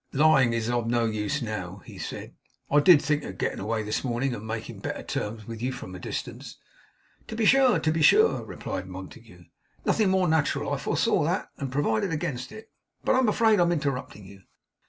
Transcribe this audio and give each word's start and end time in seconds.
'Lying 0.13 0.51
is 0.51 0.67
of 0.67 0.87
no 0.87 1.05
use 1.05 1.43
now,' 1.43 1.83
he 1.85 1.99
said. 1.99 2.33
'I 2.71 2.79
DID 2.79 3.01
think 3.03 3.23
of 3.23 3.37
getting 3.37 3.59
away 3.59 3.83
this 3.83 4.03
morning, 4.03 4.33
and 4.33 4.47
making 4.47 4.79
better 4.79 5.03
terms 5.03 5.45
with 5.45 5.61
you 5.61 5.71
from 5.71 5.93
a 5.93 5.99
distance.' 5.99 6.57
'To 7.27 7.35
be 7.35 7.45
sure! 7.45 7.77
to 7.77 7.91
be 7.91 8.01
sure!' 8.01 8.43
replied 8.43 8.87
Montague. 8.87 9.43
'Nothing 9.85 10.09
more 10.09 10.27
natural. 10.27 10.73
I 10.73 10.77
foresaw 10.77 11.23
that, 11.25 11.49
and 11.57 11.71
provided 11.71 12.11
against 12.11 12.51
it. 12.51 12.71
But 13.03 13.13
I 13.13 13.19
am 13.19 13.29
afraid 13.29 13.59
I 13.59 13.61
am 13.61 13.71
interrupting 13.71 14.25
you. 14.25 14.41